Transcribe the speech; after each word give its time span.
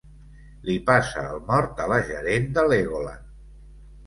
Li 0.69 0.77
passa 0.87 1.25
el 1.33 1.43
mort 1.49 1.83
a 1.85 1.91
la 1.93 2.01
gerent 2.09 2.49
de 2.57 2.65
Legoland. 2.73 3.31